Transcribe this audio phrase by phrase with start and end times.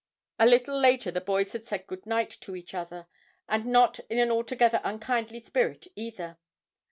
[0.39, 3.05] A little later the boys had said goodnight to each other,
[3.47, 6.39] and not in an altogether unkindly spirit either.